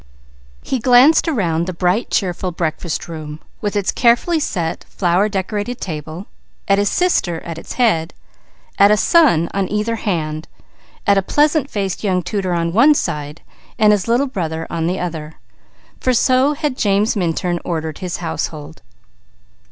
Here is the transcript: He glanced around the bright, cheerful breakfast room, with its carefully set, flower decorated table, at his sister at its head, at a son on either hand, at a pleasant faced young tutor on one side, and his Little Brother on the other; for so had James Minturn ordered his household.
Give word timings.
He 0.63 0.79
glanced 0.79 1.27
around 1.27 1.67
the 1.67 1.73
bright, 1.73 2.09
cheerful 2.09 2.51
breakfast 2.51 3.07
room, 3.07 3.39
with 3.61 3.75
its 3.75 3.91
carefully 3.91 4.39
set, 4.39 4.83
flower 4.85 5.29
decorated 5.29 5.79
table, 5.79 6.25
at 6.67 6.79
his 6.79 6.89
sister 6.89 7.39
at 7.41 7.59
its 7.59 7.73
head, 7.73 8.11
at 8.79 8.89
a 8.89 8.97
son 8.97 9.47
on 9.53 9.71
either 9.71 9.97
hand, 9.97 10.47
at 11.05 11.19
a 11.19 11.21
pleasant 11.21 11.69
faced 11.69 12.03
young 12.03 12.23
tutor 12.23 12.51
on 12.55 12.73
one 12.73 12.95
side, 12.95 13.43
and 13.77 13.91
his 13.91 14.07
Little 14.07 14.25
Brother 14.25 14.65
on 14.71 14.87
the 14.87 14.99
other; 14.99 15.35
for 15.99 16.13
so 16.13 16.53
had 16.55 16.75
James 16.75 17.15
Minturn 17.15 17.59
ordered 17.63 17.99
his 17.99 18.17
household. 18.17 18.81